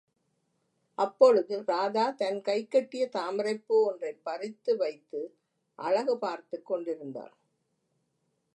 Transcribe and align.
அப்பொழுது 0.97 1.63
ராதா 1.65 2.09
தன் 2.09 2.41
கைக்கெட்டிய 2.41 3.09
தாமரைப் 3.09 3.63
பூ 3.65 3.85
ஒன்றைப் 3.85 4.23
பறித்து 4.23 4.77
வைத்து 4.77 5.21
அழகு 5.75 6.17
பார்த்துக் 6.17 6.65
கொண்டிருந்தாள். 6.65 7.33